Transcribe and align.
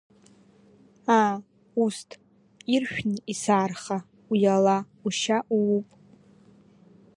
Аа, 1.17 1.35
усҭ, 1.83 2.09
иршәны 2.73 3.17
исаарха, 3.31 3.97
уиала 4.31 4.77
ушьа 5.05 5.37
ууп! 5.57 5.87